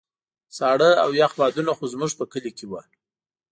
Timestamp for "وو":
2.67-2.81